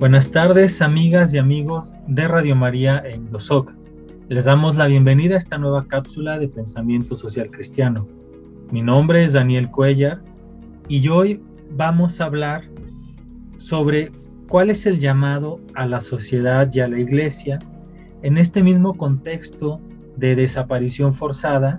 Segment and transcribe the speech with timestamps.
[0.00, 3.74] Buenas tardes, amigas y amigos de Radio María en Dosoc.
[4.30, 8.08] Les damos la bienvenida a esta nueva cápsula de pensamiento social cristiano.
[8.72, 10.22] Mi nombre es Daniel Cuellar
[10.88, 11.42] y hoy
[11.72, 12.62] vamos a hablar
[13.58, 14.10] sobre
[14.48, 17.58] cuál es el llamado a la sociedad y a la iglesia
[18.22, 19.74] en este mismo contexto
[20.16, 21.78] de desaparición forzada,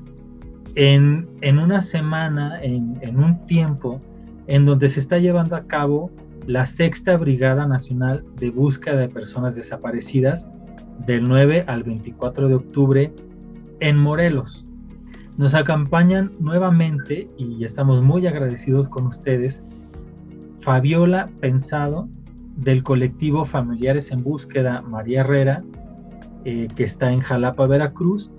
[0.75, 3.99] en, una semana, en, en un tiempo
[4.45, 6.11] en donde se está llevando a cabo
[6.51, 10.49] la Sexta Brigada Nacional de Búsqueda de Personas Desaparecidas
[11.07, 13.13] del 9 al 24 de octubre
[13.79, 14.65] en Morelos.
[15.37, 19.63] Nos acompañan nuevamente y estamos muy agradecidos con ustedes
[20.59, 22.09] Fabiola Pensado
[22.57, 25.63] del colectivo Familiares en Búsqueda María Herrera,
[26.43, 28.29] eh, que está en Jalapa, Veracruz,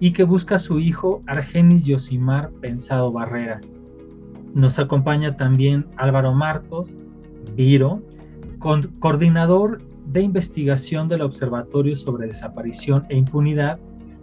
[0.00, 3.62] y que busca a su hijo Argenis Yosimar Pensado Barrera.
[4.52, 6.94] Nos acompaña también Álvaro Martos,
[7.54, 8.02] Viro,
[8.58, 13.78] coordinador de investigación del Observatorio sobre Desaparición e Impunidad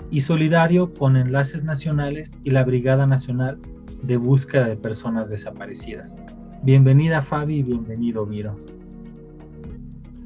[0.10, 3.58] y solidario con Enlaces Nacionales y la Brigada Nacional
[4.04, 6.18] de Búsqueda de Personas Desaparecidas.
[6.64, 8.56] Bienvenida Fabi y bienvenido Viro.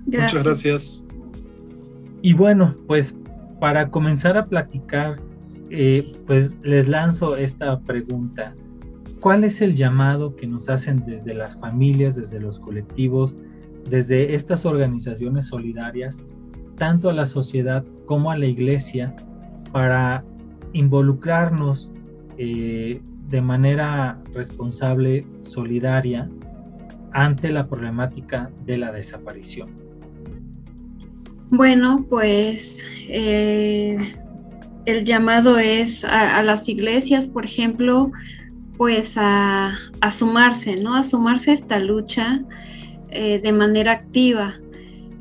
[0.06, 1.08] Muchas gracias.
[2.22, 3.16] Y bueno, pues
[3.60, 5.16] para comenzar a platicar,
[5.70, 8.54] eh, pues les lanzo esta pregunta.
[9.20, 13.36] ¿Cuál es el llamado que nos hacen desde las familias, desde los colectivos,
[13.90, 16.26] desde estas organizaciones solidarias,
[16.76, 19.16] tanto a la sociedad como a la iglesia,
[19.72, 20.24] para
[20.74, 21.92] involucrarnos
[22.38, 26.30] eh, de manera responsable, solidaria,
[27.14, 29.70] ante la problemática de la desaparición?
[31.50, 34.12] Bueno, pues eh,
[34.86, 38.12] el llamado es a, las iglesias, por ejemplo,
[38.78, 39.78] pues a,
[40.12, 40.96] sumarse, ¿no?
[40.96, 42.42] A sumarse a esta lucha
[43.10, 44.56] eh, de manera activa.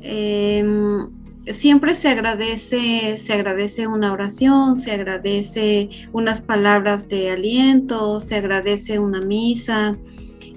[0.01, 0.99] Em,
[1.47, 8.99] siempre se agradece, se agradece una oración, se agradece unas palabras de aliento, se agradece
[8.99, 9.97] una misa.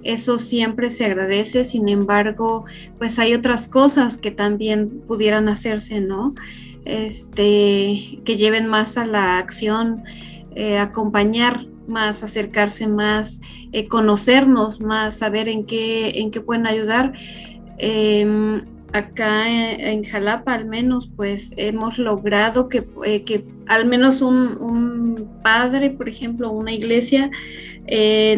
[0.02, 2.64] Eso siempre se agradece, sin embargo,
[2.98, 6.34] pues hay otras cosas que también pudieran hacerse, ¿no?
[6.84, 10.02] Este, que lleven más a la acción,
[10.58, 17.12] eh, acompañar más, acercarse más, eh, conocernos más, saber en qué, en qué pueden ayudar.
[17.78, 25.28] Em, acá en, Jalapa al menos pues hemos logrado que, eh, que al menos un,
[25.44, 27.30] padre, por ejemplo, una iglesia,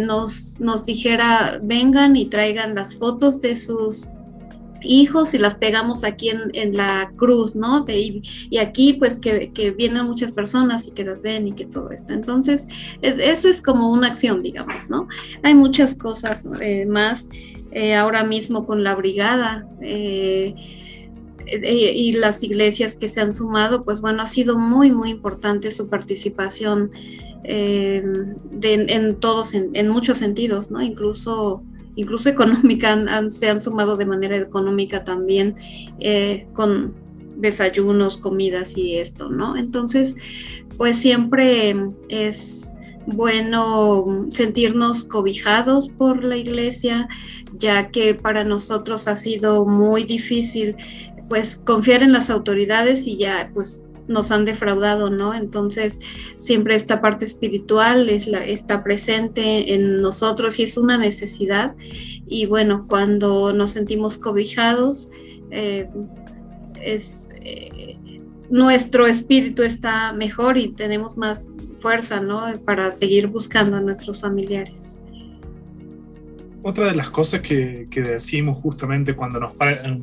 [0.05, 4.09] nos, nos dijera vengan y traigan las fotos de sus
[4.83, 7.83] hijos y las pegamos aquí en, la cruz, ¿no?
[7.83, 11.91] De, y aquí pues que, vienen muchas personas y que las ven y que todo
[11.91, 12.13] esto.
[12.13, 12.67] Entonces,
[13.03, 15.09] eso es como una acción, digamos, ¿no?
[15.43, 17.29] Hay muchas cosas eh, más
[17.73, 19.69] eh, ahora mismo con la brigada.
[19.81, 20.55] Eh,
[21.53, 25.89] y las iglesias que se han sumado, pues bueno, ha sido muy, muy importante su
[25.89, 26.93] participación
[27.43, 30.81] en todos, en, muchos sentidos, ¿no?
[30.81, 31.65] Incluso
[32.01, 35.57] incluso económica, se han sumado de manera económica también
[36.01, 36.95] eh, con
[37.37, 39.57] desayunos, comidas y esto, ¿no?
[39.57, 40.17] Entonces,
[40.77, 41.75] pues siempre
[42.09, 42.75] es
[43.07, 47.09] bueno sentirnos cobijados por la iglesia,
[47.55, 50.77] ya que para nosotros ha sido muy difícil
[51.29, 55.33] pues confiar en las autoridades y ya pues nos han defraudado, ¿no?
[55.33, 56.01] Entonces,
[56.37, 61.75] siempre esta parte espiritual está presente en nosotros y es una necesidad.
[62.27, 65.11] Y bueno, cuando nos sentimos cobijados,
[65.51, 65.89] eh,
[66.83, 67.97] es, eh,
[68.51, 72.47] nuestro espíritu está mejor y tenemos más fuerza, ¿no?
[72.65, 75.01] Para seguir buscando a nuestros familiares.
[76.63, 79.53] Otra de las cosas que, decimos justamente cuando nos,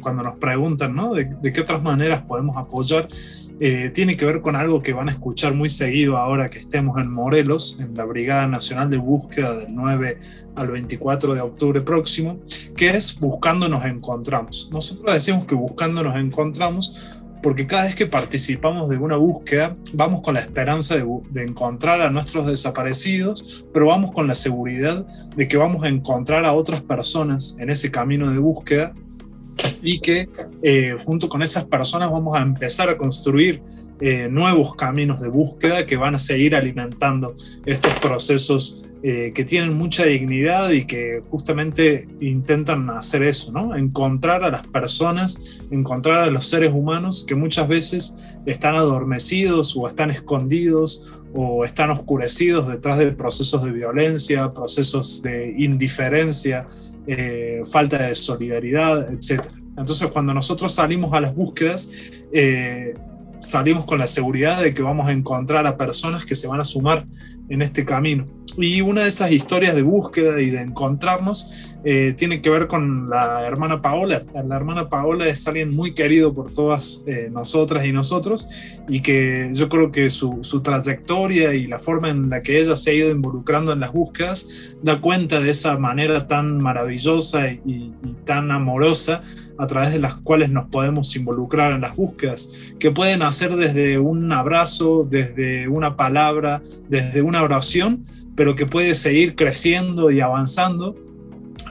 [0.02, 1.14] cuando nos preguntan, ¿no?
[1.14, 3.08] De qué otras maneras podemos apoyar,
[3.60, 7.00] eh, tiene que ver con algo que van a escuchar muy seguido ahora que estemos
[7.00, 10.20] en Morelos, en la Brigada Nacional de Búsqueda del 9
[10.56, 12.40] al 24 de octubre próximo,
[12.76, 14.70] que es Buscando nos encontramos.
[14.72, 17.00] Nosotros decimos que Buscando nos encontramos
[17.42, 22.02] porque cada vez que participamos de una búsqueda vamos con la esperanza de, de, encontrar
[22.02, 25.06] a nuestros desaparecidos, pero vamos con la seguridad
[25.36, 28.94] de que vamos a encontrar a otras personas en ese camino de búsqueda
[29.82, 30.30] y que
[30.62, 33.62] eh, junto con esas personas vamos a empezar a construir
[34.00, 37.36] eh, nuevos caminos de búsqueda que van a seguir alimentando
[37.66, 43.76] estos procesos eh, que tienen mucha dignidad y que justamente intentan hacer eso, ¿no?
[43.76, 49.88] Encontrar a las personas, encontrar a los seres humanos que muchas veces están adormecidos o
[49.88, 56.66] están escondidos o están oscurecidos detrás de procesos de violencia, procesos de indiferencia,
[57.72, 59.46] falta de solidaridad, etc.
[59.78, 61.92] Entonces cuando nosotros salimos a las búsquedas,
[62.34, 62.94] eh,
[63.42, 66.64] salimos con la seguridad de que vamos a encontrar a personas que se van a
[66.64, 67.06] sumar
[67.50, 68.26] en este camino.
[68.58, 73.08] Y una de esas historias de búsqueda y de encontrarnos eh, tiene que ver con
[73.08, 74.24] la hermana Paola.
[74.34, 78.50] La hermana Paola es alguien muy querido por todas eh, nosotras y nosotros
[78.90, 82.90] y que yo creo que su, trayectoria y la forma en la que ella se
[82.90, 88.14] ha ido involucrando en las búsquedas da cuenta de esa manera tan maravillosa y, y
[88.26, 89.22] tan amorosa
[89.58, 93.98] a través de las cuales nos podemos involucrar en las búsquedas, que pueden hacer desde
[93.98, 98.04] un abrazo, desde una palabra, desde una oración,
[98.36, 100.96] pero que puede seguir creciendo y avanzando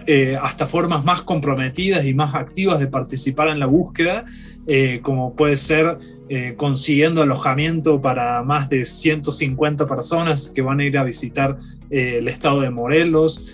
[0.09, 4.25] eh, hasta formas más comprometidas y más activas de participar en la búsqueda,
[4.69, 10.85] eh, como puede ser eh, consiguiendo alojamiento para más de 150 personas que van a
[10.85, 11.57] ir a visitar
[11.89, 13.47] el estado de Morelos,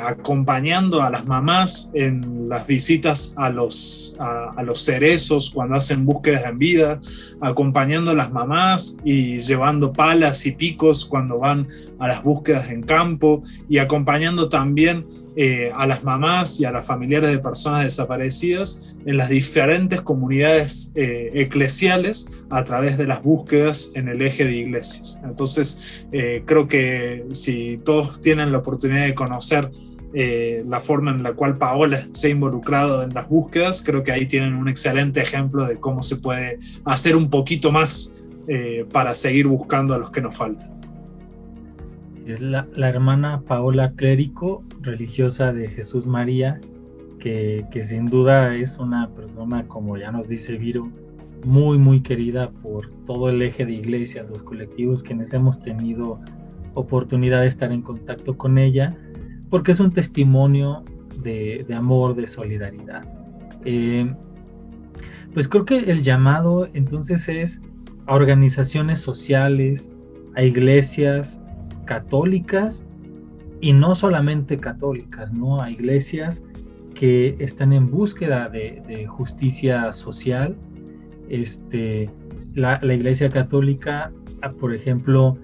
[0.00, 6.44] acompañando a las mamás en las visitas a los, a, los cerezos cuando hacen búsquedas
[6.44, 7.00] en vida,
[7.40, 11.66] acompañando a las mamás y llevando palas y picos cuando van
[11.98, 15.04] a las búsquedas en campo y acompañando también
[15.36, 20.92] eh, a las mamás y a las familiares de personas desaparecidas en las diferentes comunidades
[20.94, 22.13] eh, eclesiales
[22.50, 25.20] a través de las búsquedas en el eje de iglesias.
[25.24, 29.70] Entonces, eh, creo que si todos tienen la oportunidad de conocer
[30.16, 34.26] la forma en la cual Paola se ha involucrado en las búsquedas, creo que ahí
[34.26, 38.24] tienen un excelente ejemplo de cómo se puede hacer un poquito más
[38.92, 40.74] para seguir buscando a los que nos faltan
[42.26, 46.60] es la, hermana Paola Clérico, religiosa de Jesús María,
[47.18, 50.90] que, sin duda es una persona, como ya nos dice Viro,
[51.46, 56.20] muy, muy querida por todo el eje de iglesias, los colectivos quienes hemos tenido
[56.74, 58.96] oportunidad de estar en contacto con ella,
[59.50, 60.84] porque es un testimonio
[61.22, 63.02] de, amor, de solidaridad.
[63.64, 64.12] Eh,
[65.32, 67.60] pues creo que el llamado entonces es
[68.06, 69.90] a organizaciones sociales,
[70.34, 71.40] a iglesias,
[71.84, 72.84] católicas
[73.60, 75.60] y no solamente católicas, ¿no?
[75.60, 76.42] A iglesias
[76.94, 80.56] que están en búsqueda de, justicia social.
[81.28, 82.10] Este,
[82.54, 84.12] la, iglesia católica,
[84.42, 85.38] ah, por ejemplo,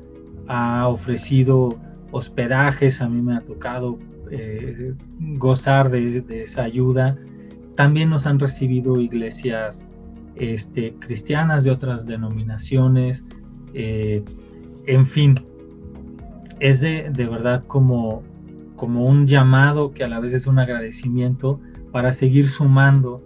[0.49, 1.79] ha ofrecido
[2.13, 3.99] hospedajes, a mí me ha tocado
[4.31, 4.95] eh,
[5.39, 7.17] gozar de, esa ayuda.
[7.77, 9.85] También nos han recibido iglesias
[10.37, 13.25] este, cristianas de otras denominaciones.
[13.75, 14.25] Eh,
[14.87, 15.41] en fin,
[16.61, 18.23] es de, verdad como,
[18.77, 21.61] como un llamado que a la vez es un agradecimiento
[21.93, 23.17] para seguir sumando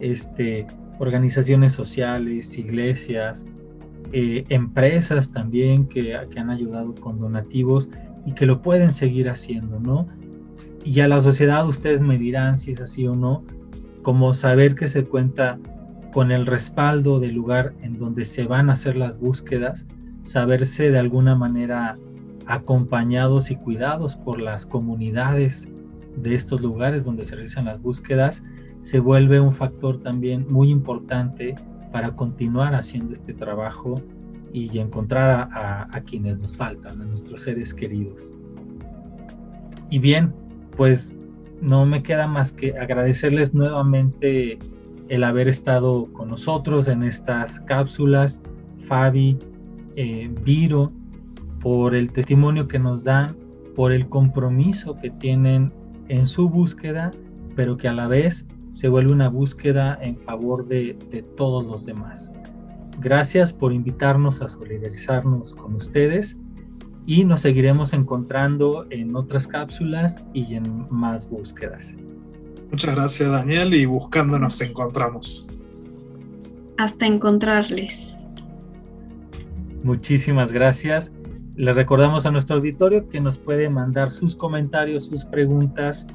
[0.00, 0.66] este,
[1.00, 3.46] organizaciones sociales, iglesias,
[4.12, 7.88] eh, empresas también que, que, han ayudado con donativos
[8.26, 10.06] y que lo pueden seguir haciendo, ¿no?
[10.84, 13.44] Y a la sociedad ustedes me dirán si es así o no,
[14.02, 15.58] como saber que se cuenta
[16.12, 19.86] con el respaldo del lugar en donde se van a hacer las búsquedas,
[20.22, 21.92] saberse de alguna manera
[22.46, 25.70] acompañados y cuidados por las comunidades
[26.16, 28.42] de estos lugares donde se realizan las búsquedas,
[28.82, 31.54] se vuelve un factor también muy importante
[31.92, 33.94] para continuar haciendo este trabajo
[34.52, 38.32] y encontrar a, quienes nos faltan, a nuestros seres queridos.
[39.90, 40.32] Y bien,
[40.76, 41.14] pues
[41.60, 44.58] no me queda más que agradecerles nuevamente
[45.08, 48.42] el haber estado con nosotros en estas cápsulas,
[48.78, 49.36] Fabi,
[49.96, 50.88] eh, Viro,
[51.60, 53.36] por el testimonio que nos dan,
[53.76, 55.68] por el compromiso que tienen
[56.08, 57.10] en su búsqueda,
[57.54, 60.94] pero que a la vez se vuelve una búsqueda en favor de,
[61.36, 62.32] todos los demás.
[62.98, 66.38] Gracias por invitarnos a solidarizarnos con ustedes
[67.06, 71.94] y nos seguiremos encontrando en otras cápsulas y en más búsquedas.
[72.70, 75.48] Muchas gracias Daniel y buscando nos encontramos.
[76.76, 78.28] Hasta encontrarles.
[79.82, 81.12] Muchísimas gracias
[81.60, 86.06] le recordamos a nuestro auditorio que nos puede mandar sus comentarios, sus preguntas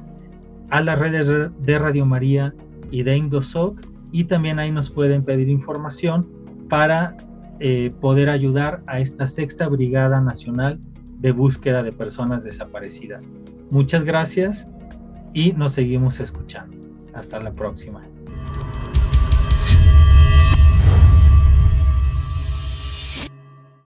[0.70, 2.54] a las redes de Radio María
[2.90, 3.78] y de Indosoc
[4.12, 6.26] y también ahí nos pueden pedir información
[6.68, 7.16] para
[7.60, 10.78] eh, poder ayudar a esta sexta Brigada Nacional
[11.18, 13.30] de Búsqueda de Personas Desaparecidas.
[13.70, 14.66] Muchas gracias
[15.32, 16.76] y nos seguimos escuchando.
[17.14, 18.00] Hasta la próxima.